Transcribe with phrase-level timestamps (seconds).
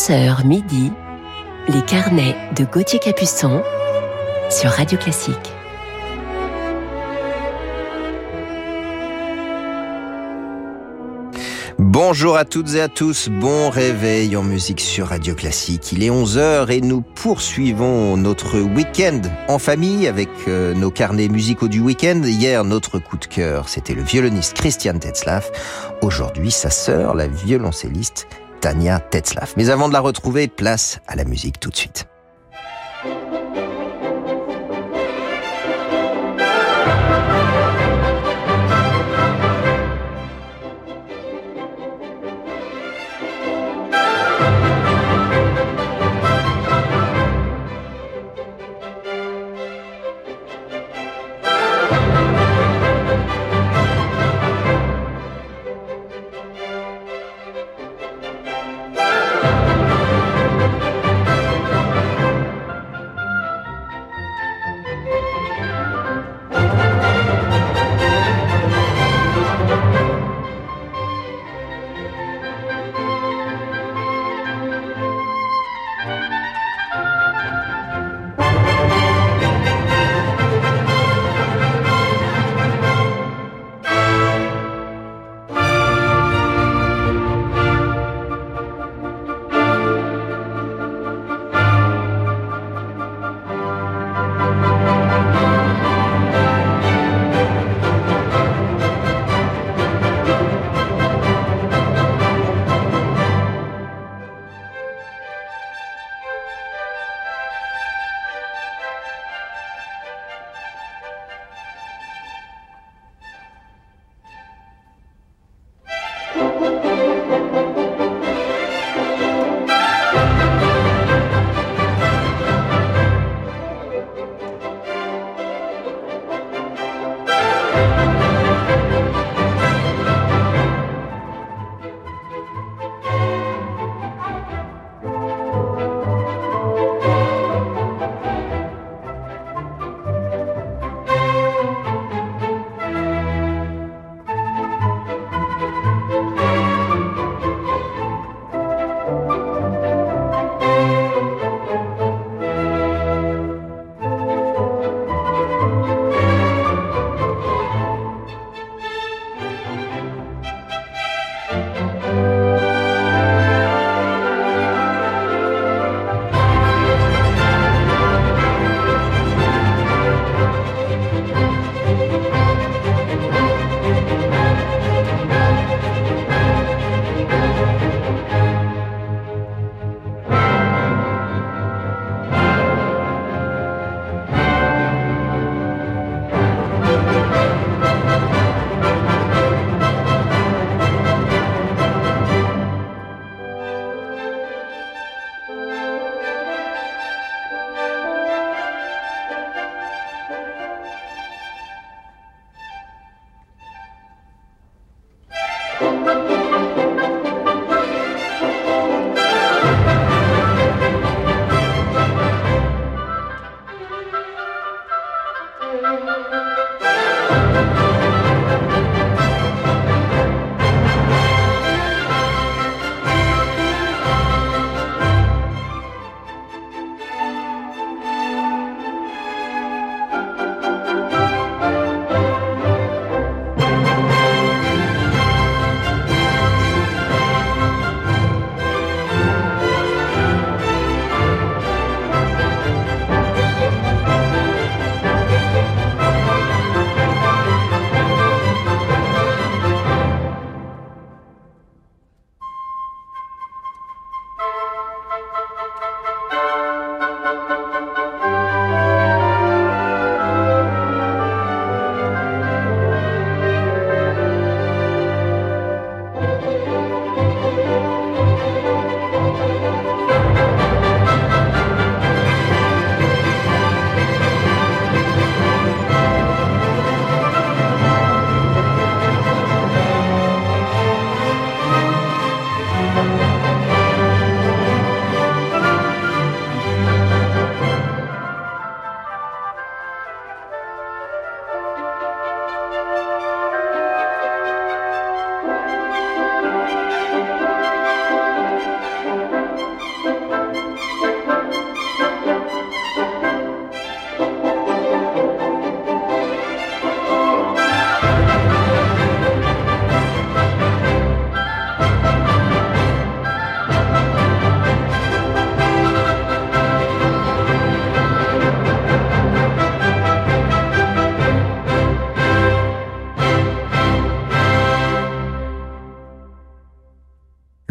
[0.00, 0.90] 11h midi,
[1.68, 3.62] les carnets de Gauthier Capuçon
[4.48, 5.52] sur Radio Classique.
[11.78, 15.92] Bonjour à toutes et à tous, bon réveil en musique sur Radio Classique.
[15.92, 21.68] Il est 11h et nous poursuivons notre week-end en famille avec euh, nos carnets musicaux
[21.68, 22.22] du week-end.
[22.24, 25.50] Hier, notre coup de cœur, c'était le violoniste Christian Tetzlaff.
[26.00, 28.26] Aujourd'hui, sa sœur, la violoncelliste
[28.60, 29.54] Tania Tetzlaff.
[29.56, 32.09] Mais avant de la retrouver, place à la musique tout de suite.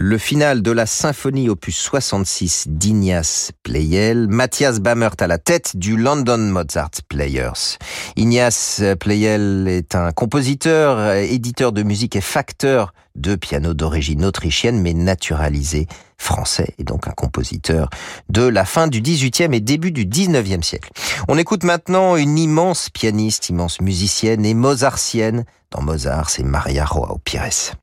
[0.09, 5.97] Le final de la symphonie opus 66 d'Ignace Pleyel, Mathias Bammert à la tête du
[5.97, 7.77] London Mozart Players.
[8.15, 14.95] Ignace Pleyel est un compositeur, éditeur de musique et facteur de piano d'origine autrichienne mais
[14.95, 15.85] naturalisé
[16.17, 17.91] français et donc un compositeur
[18.29, 20.89] de la fin du 18e et début du 19e siècle.
[21.27, 25.45] On écoute maintenant une immense pianiste, immense musicienne et mozartienne.
[25.69, 27.75] Dans Mozart, c'est Maria Roa Pires.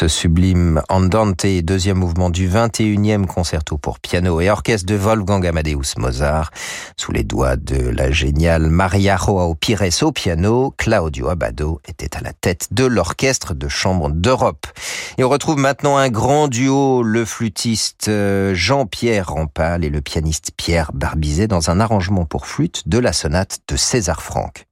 [0.00, 5.98] Ce sublime Andante, deuxième mouvement du 21e concerto pour piano et orchestre de Wolfgang Amadeus
[5.98, 6.52] Mozart,
[6.96, 12.22] sous les doigts de la géniale Maria Joao Pires au piano, Claudio Abbado était à
[12.22, 14.66] la tête de l'orchestre de chambre d'Europe.
[15.18, 20.52] Et on retrouve maintenant un grand duo, le flûtiste euh, Jean-Pierre Rampal et le pianiste
[20.56, 24.69] Pierre Barbizet dans un arrangement pour flûte de la sonate de César Franck.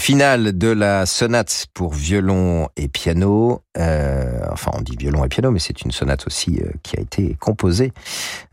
[0.00, 5.28] Le final de la sonate pour violon et piano, euh, enfin on dit violon et
[5.28, 7.92] piano, mais c'est une sonate aussi euh, qui a été composée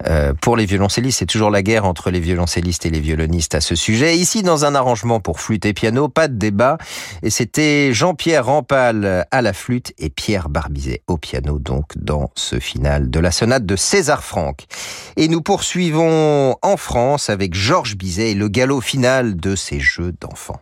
[0.07, 1.19] euh, pour les violoncellistes.
[1.19, 4.17] C'est toujours la guerre entre les violoncellistes et les violonistes à ce sujet.
[4.17, 6.77] Ici, dans un arrangement pour flûte et piano, pas de débat.
[7.23, 12.59] Et c'était Jean-Pierre Rampal à la flûte et Pierre Barbizet au piano, donc dans ce
[12.59, 14.65] final de la sonate de César Franck.
[15.15, 20.11] Et nous poursuivons en France avec Georges Bizet et le galop final de ces jeux
[20.19, 20.59] d'enfants.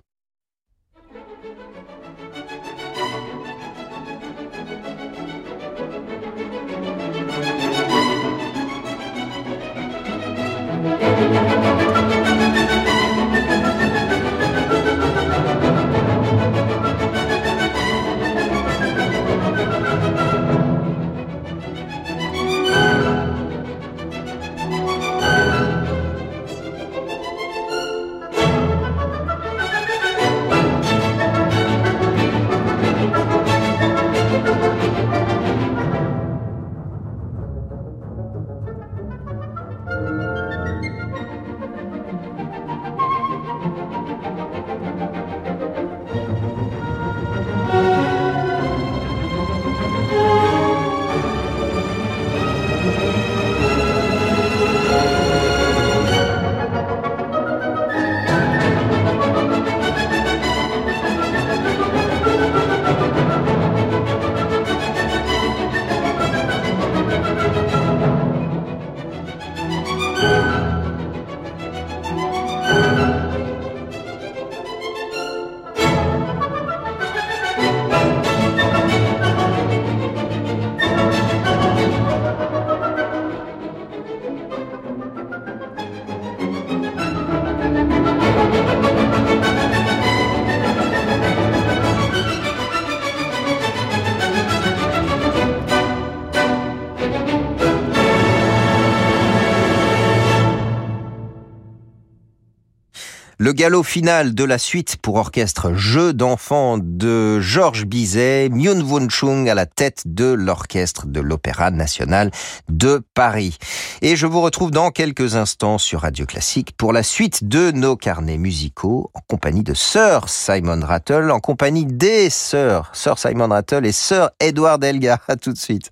[103.45, 109.07] Le galop final de la suite pour orchestre Jeu d'enfants de Georges Bizet, Myun Won
[109.07, 112.31] Chung à la tête de l'orchestre de l'Opéra national
[112.69, 113.59] de Paris.
[114.01, 117.95] Et je vous retrouve dans quelques instants sur Radio Classique pour la suite de nos
[117.95, 123.85] carnets musicaux en compagnie de Sir Simon Rattle, en compagnie des sœurs Sir Simon Rattle
[123.85, 125.19] et Sir Edward Elgar.
[125.27, 125.91] À tout de suite.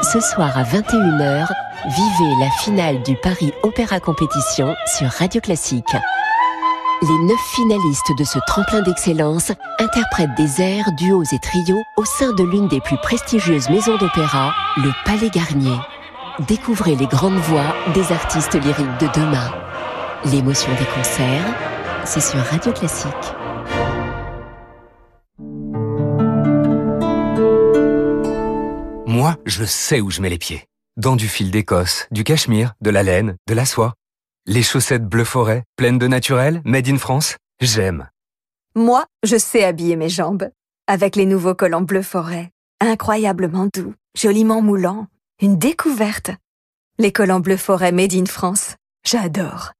[0.00, 1.46] Ce soir à 21h,
[1.88, 5.94] vivez la finale du Paris Opéra Compétition sur Radio Classique
[7.02, 12.32] les neuf finalistes de ce tremplin d'excellence interprètent des airs, duos et trios au sein
[12.32, 15.78] de l'une des plus prestigieuses maisons d'opéra, le Palais Garnier.
[16.46, 19.50] Découvrez les grandes voix des artistes lyriques de demain.
[20.26, 21.54] L'émotion des concerts,
[22.04, 23.10] c'est sur Radio Classique.
[29.06, 30.64] Moi, je sais où je mets les pieds.
[30.96, 33.94] Dans du fil d'Écosse, du cachemire, de la laine, de la soie.
[34.46, 38.08] Les chaussettes bleu forêt, pleines de naturel, made in France, j'aime.
[38.74, 40.50] Moi, je sais habiller mes jambes.
[40.86, 42.50] Avec les nouveaux collants bleu forêt.
[42.80, 45.08] Incroyablement doux, joliment moulants.
[45.42, 46.30] Une découverte.
[46.98, 48.76] Les collants bleu forêt made in France.
[49.04, 49.72] J'adore.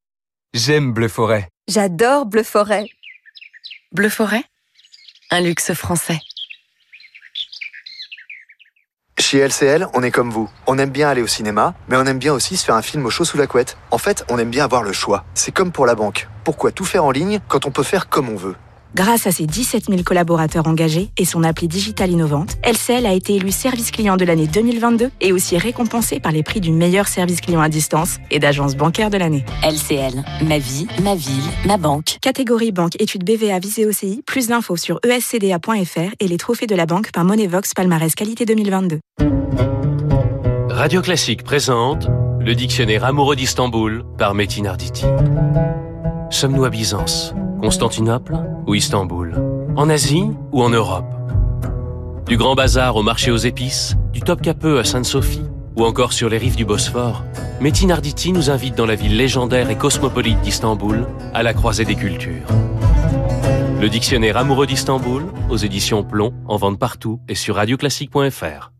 [0.53, 1.49] J'aime bleu forêt.
[1.67, 2.87] J'adore bleu forêt.
[3.93, 4.45] Bleu forêt?
[5.31, 6.19] Un luxe français.
[9.21, 10.49] Chez LCL, on est comme vous.
[10.67, 13.05] On aime bien aller au cinéma, mais on aime bien aussi se faire un film
[13.05, 13.77] au chaud sous la couette.
[13.91, 15.25] En fait, on aime bien avoir le choix.
[15.35, 16.27] C'est comme pour la banque.
[16.43, 18.57] Pourquoi tout faire en ligne quand on peut faire comme on veut?
[18.95, 23.37] Grâce à ses 17 000 collaborateurs engagés et son appli digitale innovante, LCL a été
[23.37, 27.41] élu service client de l'année 2022 et aussi récompensé par les prix du meilleur service
[27.41, 29.45] client à distance et d'agence bancaire de l'année.
[29.63, 32.17] LCL, ma vie, ma ville, ma banque.
[32.21, 36.87] Catégorie banque études BVA visée OCI, plus d'infos sur escda.fr et les trophées de la
[36.87, 38.99] banque par Monevox Palmarès Qualité 2022.
[40.69, 42.09] Radio Classique présente
[42.41, 45.05] le dictionnaire amoureux d'Istanbul par Metin Arditi.
[46.31, 49.35] Sommes-nous à Byzance Constantinople ou Istanbul?
[49.77, 51.05] En Asie ou en Europe?
[52.27, 55.43] Du Grand Bazar au marché aux épices, du Top Capeux à Sainte-Sophie
[55.77, 57.25] ou encore sur les rives du Bosphore,
[57.61, 61.97] Metin Arditi nous invite dans la ville légendaire et cosmopolite d'Istanbul, à la croisée des
[61.97, 62.47] cultures.
[63.81, 68.73] Le dictionnaire amoureux d'Istanbul, aux éditions Plomb, en vente partout et sur radioclassique.fr.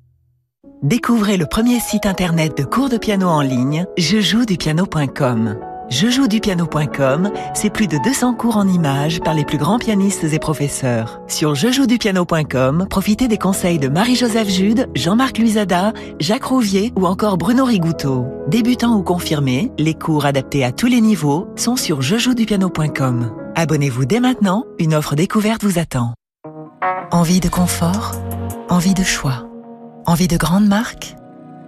[0.83, 5.70] Découvrez le premier site internet de cours de piano en ligne, jejouedupiano.com.
[5.91, 11.21] Jejouedupiano.com, c'est plus de 200 cours en images par les plus grands pianistes et professeurs.
[11.27, 17.65] Sur jejouedupiano.com, profitez des conseils de Marie-Joseph Jude, Jean-Marc Luisada, Jacques Rouvier ou encore Bruno
[17.65, 18.25] Rigouteau.
[18.47, 23.33] Débutants ou confirmés, les cours adaptés à tous les niveaux sont sur jejouedupiano.com.
[23.57, 26.15] Abonnez-vous dès maintenant, une offre découverte vous attend.
[27.11, 28.13] Envie de confort
[28.69, 29.49] Envie de choix
[30.07, 31.17] Envie de grandes marques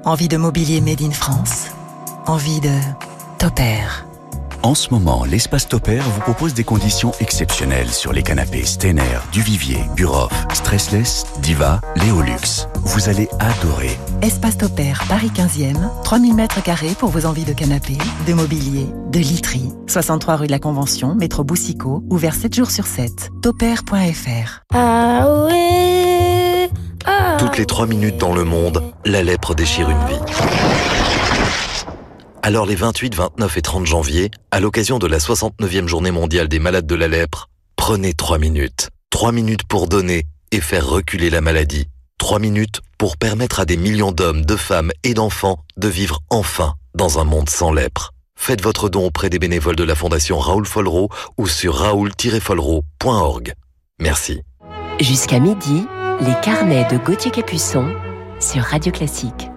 [0.05, 1.73] Envie de mobilier made in France
[2.27, 2.71] Envie de
[3.39, 4.07] Topair
[4.65, 9.81] En ce moment, l'espace Topair vous propose des conditions exceptionnelles sur les canapés Stener, Duvivier,
[9.97, 12.69] Buroff, Stressless, Diva, Léolux.
[12.85, 13.99] Vous allez adorer.
[14.23, 17.99] Espace Topair, Paris 15e, 3000 mètres carrés pour vos envies de canapé,
[18.29, 19.73] de mobilier, de literie.
[19.89, 23.31] 63 rue de la Convention, métro Boussicaut, ouvert 7 jours sur 7.
[23.43, 26.71] Topair.fr Ah ouais
[27.05, 27.37] ah.
[27.41, 31.32] Toutes les 3 minutes dans le monde, la lèpre déchire une vie.
[32.45, 36.59] Alors les 28, 29 et 30 janvier, à l'occasion de la 69e journée mondiale des
[36.59, 38.89] malades de la lèpre, prenez 3 minutes.
[39.11, 41.87] 3 minutes pour donner et faire reculer la maladie.
[42.19, 46.75] 3 minutes pour permettre à des millions d'hommes, de femmes et d'enfants de vivre enfin
[46.97, 48.11] dans un monde sans lèpre.
[48.37, 53.53] Faites votre don auprès des bénévoles de la Fondation Raoul Follereau ou sur raoul-follereau.org.
[54.01, 54.43] Merci.
[55.01, 55.87] Jusqu'à midi,
[56.21, 57.95] les carnets de Gauthier Capuçon
[58.41, 59.52] sur Radio Classique.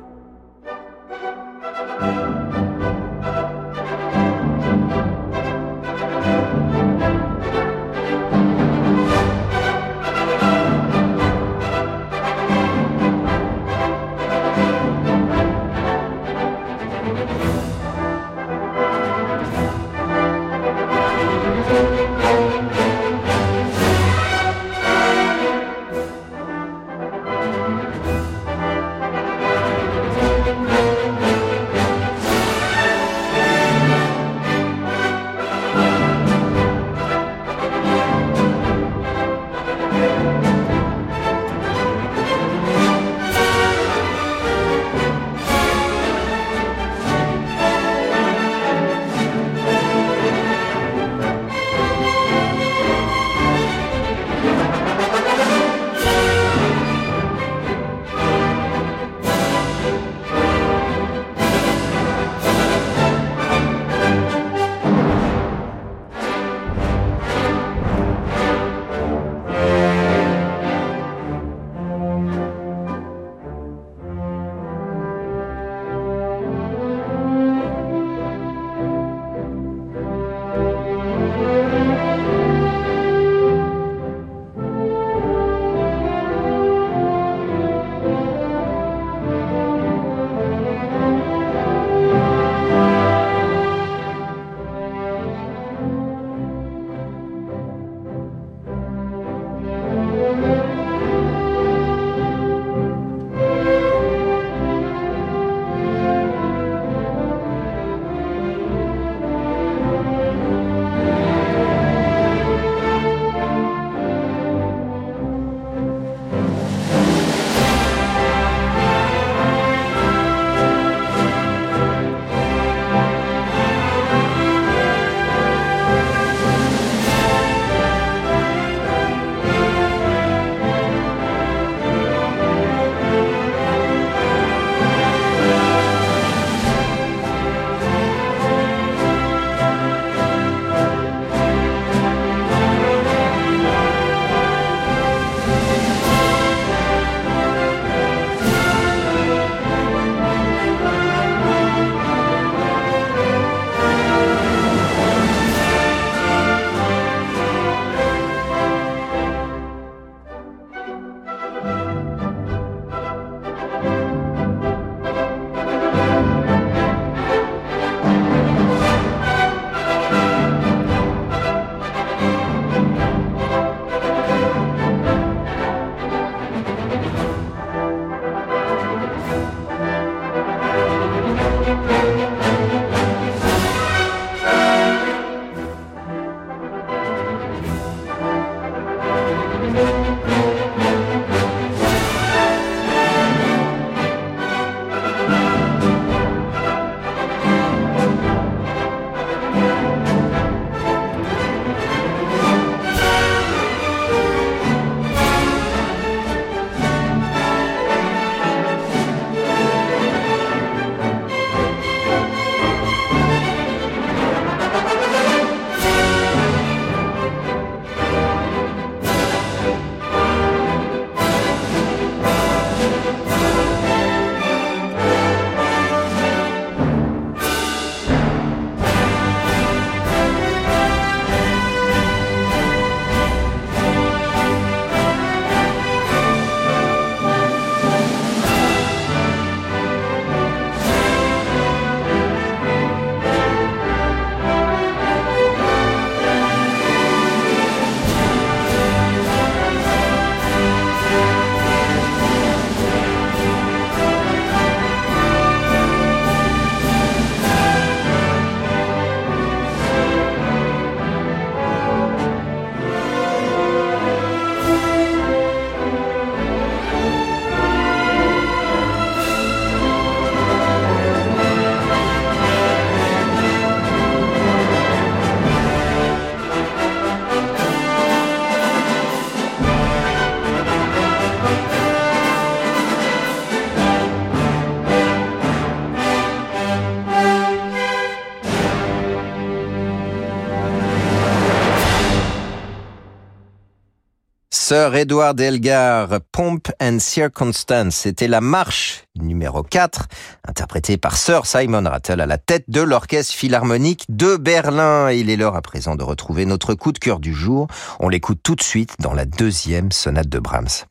[294.76, 300.08] Sir Edward Elgar, Pomp and Circumstance, c'était la marche numéro 4,
[300.46, 305.12] interprétée par Sir Simon Rattle à la tête de l'Orchestre Philharmonique de Berlin.
[305.12, 307.68] Il est l'heure à présent de retrouver notre coup de cœur du jour.
[308.02, 310.84] On l'écoute tout de suite dans la deuxième sonate de Brahms.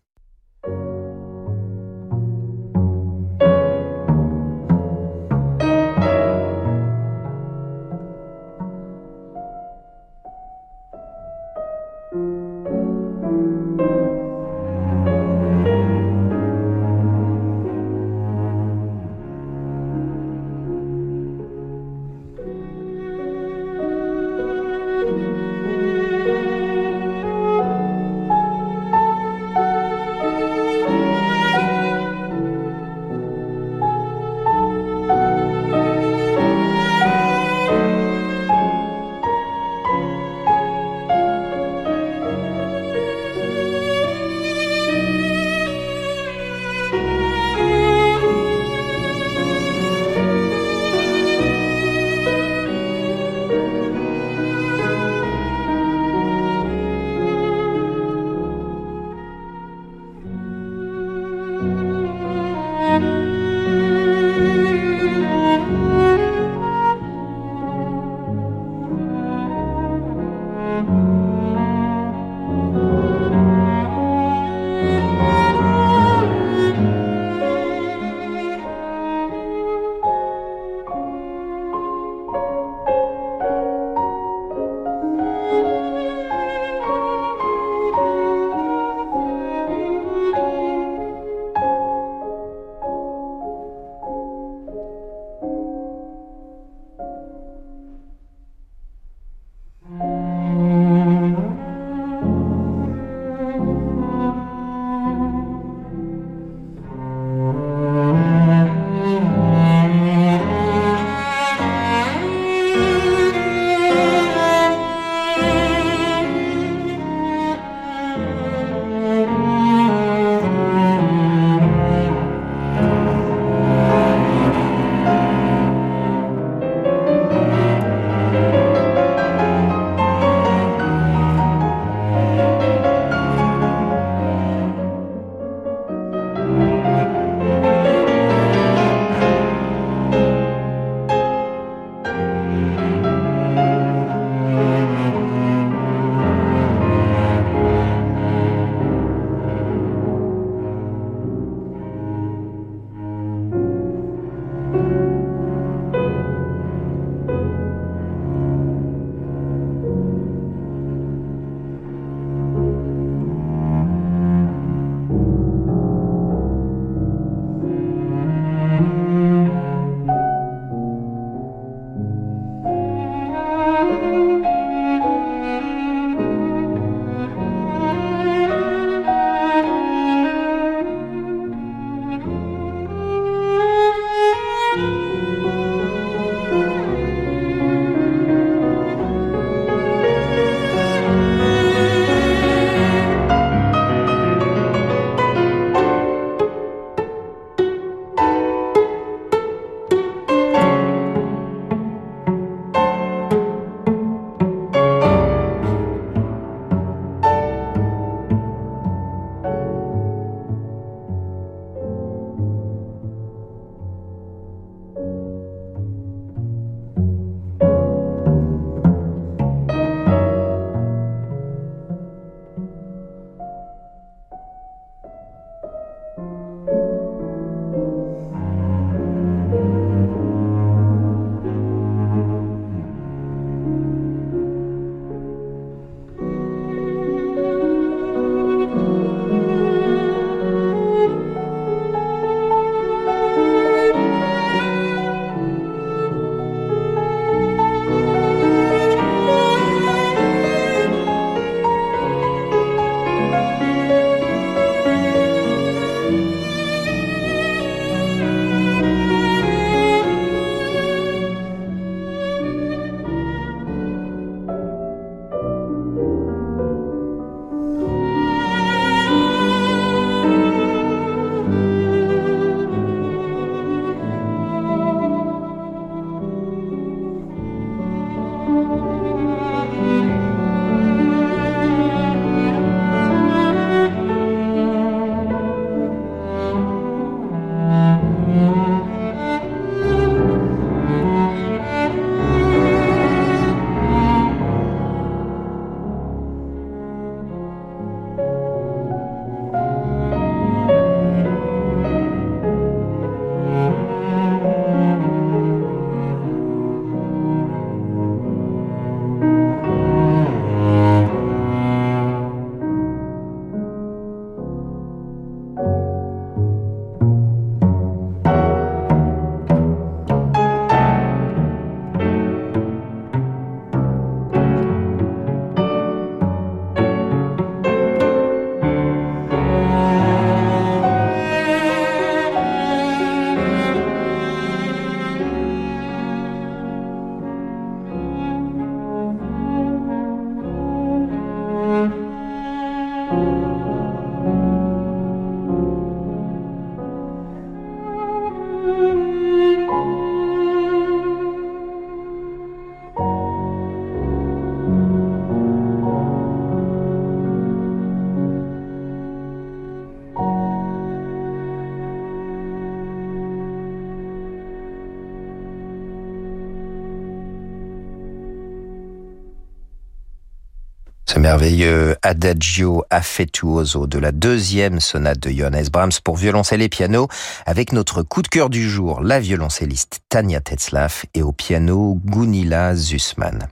[371.25, 377.09] Merveilleux Adagio affettuoso de la deuxième sonate de Johannes Brahms pour violoncelle et piano
[377.47, 382.75] avec notre coup de cœur du jour, la violoncelliste Tania Tetzlaff et au piano Gunilla
[382.75, 383.49] Zussmann.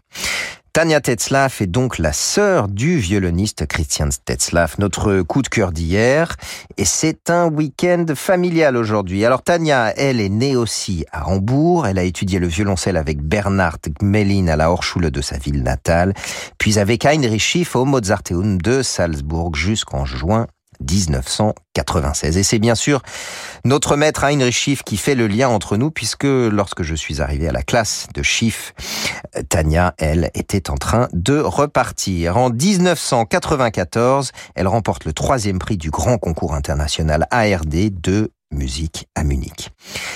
[0.72, 6.34] Tania Tetzlaff est donc la sœur du violoniste Christian Tetzlaff, notre coup de cœur d'hier.
[6.78, 9.26] Et c'est un week-end familial aujourd'hui.
[9.26, 11.86] Alors Tania, elle est née aussi à Hambourg.
[11.86, 16.14] Elle a étudié le violoncelle avec Bernhard Gmelin à la Hochschule de sa ville natale,
[16.56, 20.46] puis avec Heinrich Schiff au Mozarteum de Salzbourg jusqu'en juin
[20.82, 22.36] 1996.
[22.36, 23.02] Et c'est bien sûr
[23.64, 27.48] notre maître Heinrich Schiff qui fait le lien entre nous puisque lorsque je suis arrivé
[27.48, 28.74] à la classe de Schiff,
[29.48, 32.36] Tania, elle, était en train de repartir.
[32.36, 39.24] En 1994, elle remporte le troisième prix du grand concours international ARD de musique à
[39.24, 39.70] Munich.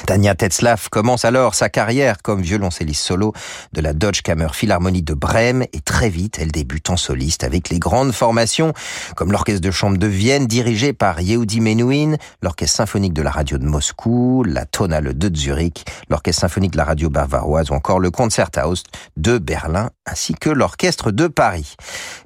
[0.07, 3.33] Tania Tetzlaff commence alors sa carrière comme violoncelliste solo
[3.73, 7.69] de la Deutsche Kammer Philharmonie de Brême et très vite elle débute en soliste avec
[7.69, 8.73] les grandes formations
[9.17, 13.59] comme l'orchestre de chambre de Vienne dirigé par Yehudi Menuhin, l'orchestre symphonique de la radio
[13.59, 18.11] de Moscou, la Tonale de Zurich, l'orchestre symphonique de la radio bavaroise ou encore le
[18.11, 18.83] Concerthaus
[19.17, 21.77] de Berlin ainsi que l'orchestre de Paris.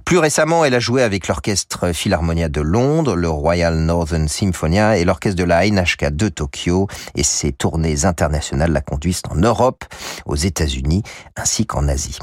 [0.04, 5.04] Plus récemment, elle a joué avec l'orchestre Philharmonia de Londres, le Royal Northern Symphonia et
[5.04, 9.84] l'orchestre de la NHK de Tokyo et ses tournées internationales la conduisent en Europe,
[10.26, 11.02] aux États-Unis
[11.36, 12.18] ainsi qu'en Asie.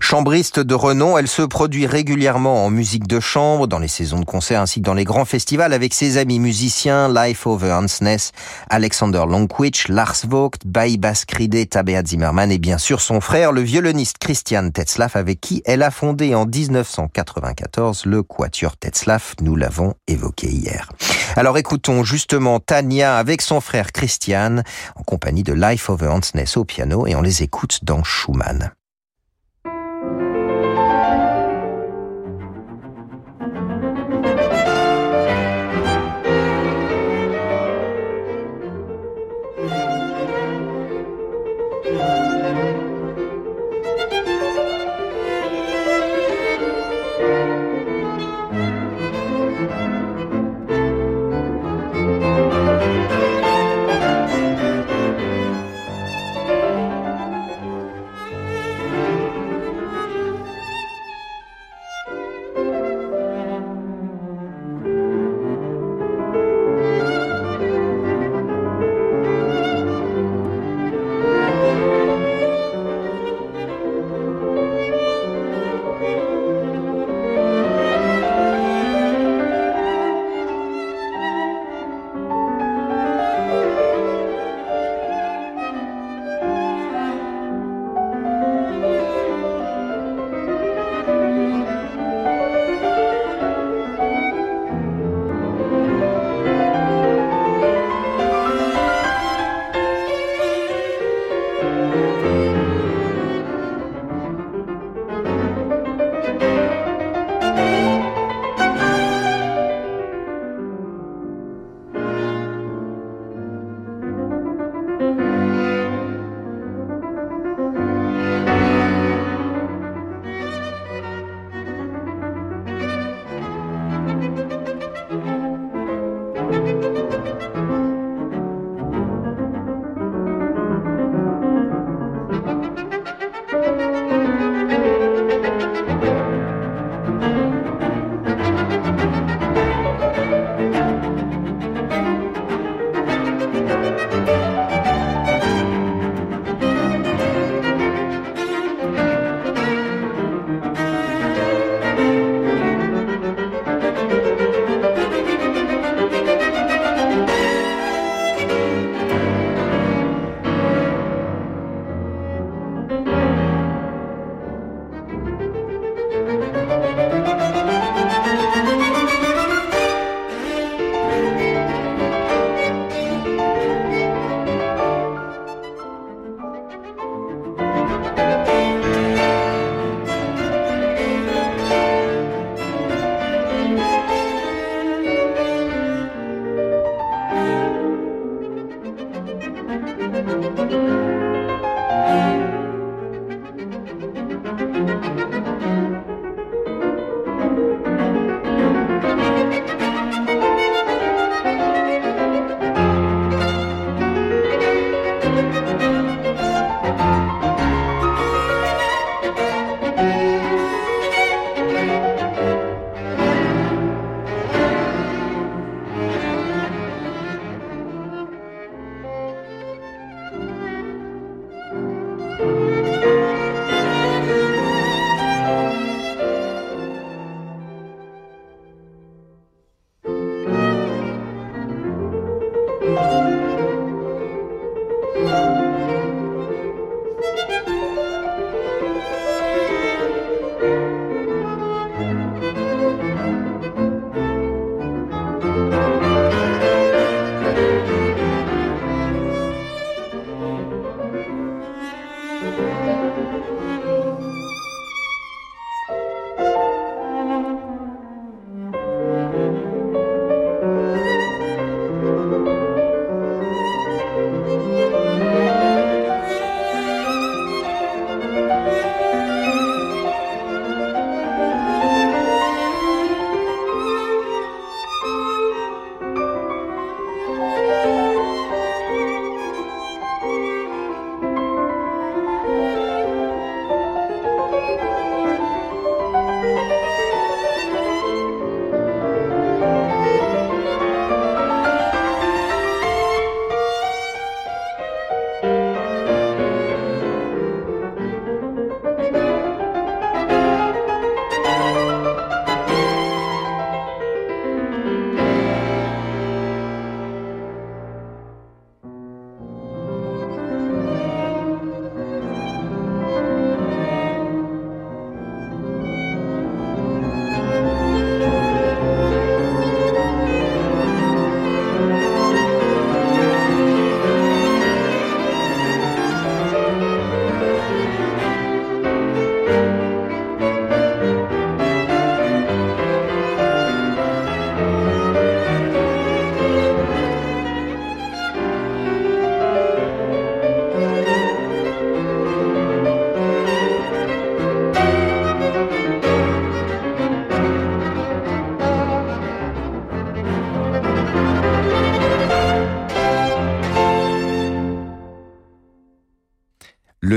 [0.00, 4.24] Chambriste de renom, elle se produit régulièrement en musique de chambre, dans les saisons de
[4.24, 8.32] concert ainsi que dans les grands festivals avec ses amis musiciens Life Over Hansness,
[8.70, 14.18] Alexander Longwich, Lars Vogt, Bai Baskride, Tabea Zimmermann et bien sûr son frère, le violoniste
[14.18, 20.90] Christian Avec qui elle a fondé en 1994 le Quatuor Tetzlaff, nous l'avons évoqué hier.
[21.36, 24.62] Alors écoutons justement Tania avec son frère Christian
[24.94, 28.72] en compagnie de Life Over Hansness au piano et on les écoute dans Schumann.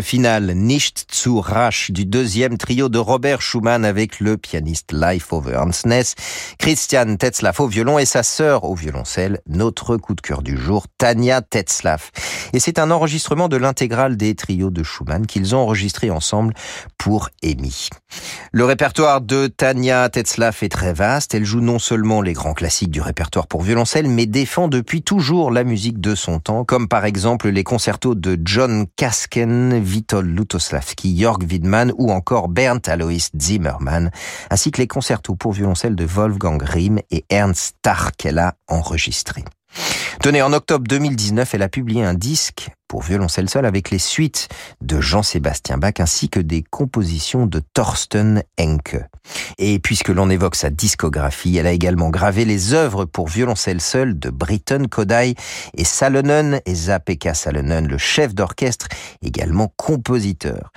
[0.10, 5.32] Le final Nicht zu rasch du deuxième trio de Robert Schumann avec le pianiste Life
[5.32, 6.16] over Hansness,
[6.58, 10.88] Christian Tetzlaff au violon et sa sœur au violoncelle, notre coup de cœur du jour,
[10.98, 12.12] Tania Tetzlaff.
[12.54, 16.56] Et c'est un enregistrement de l'intégrale des trios de Schumann qu'ils ont enregistré ensemble
[16.98, 17.90] pour Amy.
[18.52, 21.36] Le répertoire de Tania Tetzlaff est très vaste.
[21.36, 25.52] Elle joue non seulement les grands classiques du répertoire pour violoncelle, mais défend depuis toujours
[25.52, 31.14] la musique de son temps, comme par exemple les concertos de John Kasken, Witold Lutosławski,
[31.14, 34.12] Jörg Widmann ou encore Bernd Alois Zimmermann,
[34.50, 39.44] ainsi que les concertos pour violoncelle de Wolfgang Rihm et Ernst Starr qu'elle a enregistrés.
[40.22, 44.50] Tenez, en octobre 2019, elle a publié un disque pour violoncelle seul avec les suites
[44.82, 48.98] de Jean-Sébastien Bach ainsi que des compositions de Thorsten Henke.
[49.60, 54.18] Et puisque l'on évoque sa discographie, elle a également gravé les œuvres pour violoncelle seul
[54.18, 55.36] de Britton Kodai
[55.78, 58.88] et Salonen et Zapeka Salonen, le chef d'orchestre,
[59.22, 60.72] également compositeur.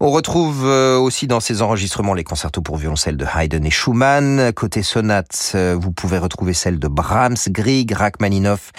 [0.00, 4.52] On retrouve euh, aussi dans ses enregistrements les concertos pour violoncelle de Haydn et Schumann.
[4.52, 8.72] Côté sonate, euh, vous pouvez retrouver celles de Brahms, Grieg, Rachmaninoff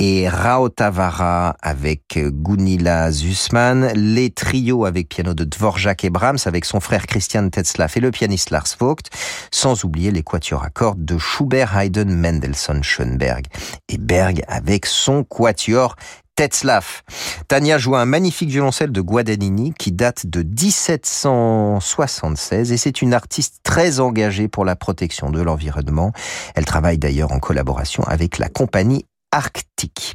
[0.00, 6.80] et Raotavara avec Gunilla Zussmann, les trios avec piano de Dvorak et Brahms avec son
[6.80, 9.04] frère Christian Tetzlaff et le pianiste Lars Vogt,
[9.52, 13.46] sans oublier les quatuors à cordes de Schubert, Haydn, Mendelssohn, Schoenberg
[13.88, 15.94] et Berg avec son quatuor
[16.36, 17.04] Tetzlaff.
[17.46, 23.60] Tania joue un magnifique violoncelle de Guadagnini qui date de 1776 et c'est une artiste
[23.62, 26.10] très engagée pour la protection de l'environnement.
[26.56, 30.14] Elle travaille d'ailleurs en collaboration avec la compagnie arctique.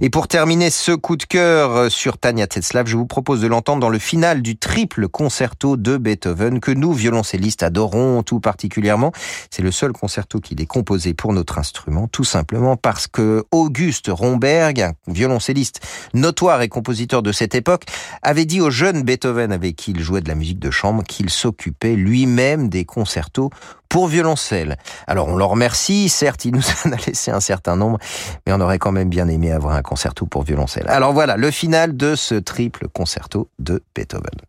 [0.00, 3.80] Et pour terminer ce coup de cœur sur Tania Tetzlaff, je vous propose de l'entendre
[3.80, 9.12] dans le final du triple concerto de Beethoven que nous, violoncellistes, adorons tout particulièrement.
[9.50, 14.08] C'est le seul concerto qu'il est composé pour notre instrument, tout simplement parce que Auguste
[14.10, 15.80] Romberg, un violoncelliste
[16.12, 17.84] notoire et compositeur de cette époque,
[18.22, 21.30] avait dit au jeune Beethoven avec qui il jouait de la musique de chambre qu'il
[21.30, 23.50] s'occupait lui-même des concertos
[23.88, 24.76] pour violoncelle.
[25.06, 27.98] Alors on le remercie, certes il nous en a laissé un certain nombre,
[28.46, 30.86] mais on aurait quand même bien aimé avoir un concerto pour violoncelle.
[30.88, 34.40] Alors voilà, le final de ce triple concerto de Beethoven.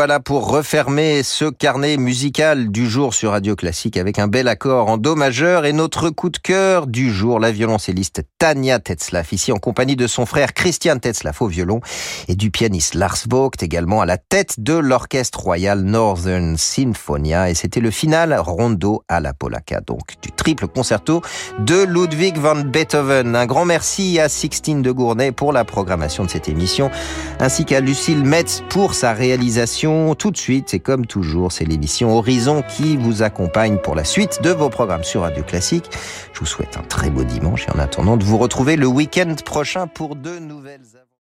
[0.00, 4.88] Voilà pour refermer ce carnet musical du jour sur Radio Classique avec un bel accord
[4.88, 9.52] en do majeur et notre coup de cœur du jour, la violoncelliste Tania Tetzlaff, ici
[9.52, 11.82] en compagnie de son frère Christian Tetzlaff au violon
[12.28, 17.54] et du pianiste Lars Vogt également à la tête de l'orchestre royal Northern Sinfonia et
[17.54, 21.20] c'était le final rondo à la polacca, donc du triple concerto
[21.58, 23.36] de Ludwig van Beethoven.
[23.36, 26.90] Un grand merci à Sixtine de Gournay pour la programmation de cette émission
[27.38, 32.16] ainsi qu'à Lucille Metz pour sa réalisation tout de suite, et comme toujours, c'est l'émission
[32.16, 35.90] Horizon qui vous accompagne pour la suite de vos programmes sur Radio Classique.
[36.32, 39.34] Je vous souhaite un très beau dimanche et en attendant de vous retrouver le week-end
[39.44, 40.80] prochain pour de nouvelles